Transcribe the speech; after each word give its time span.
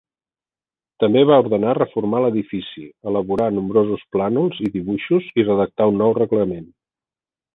També 1.01 1.19
va 1.31 1.35
ordenar 1.41 1.73
reformar 1.77 2.21
l'edifici, 2.23 2.85
elaborà 3.11 3.51
nombrosos 3.59 4.05
plànols 4.17 4.61
i 4.69 4.73
dibuixos 4.79 5.29
i 5.43 5.47
redactà 5.51 5.91
un 5.93 6.01
nou 6.05 6.17
reglament. 6.23 6.67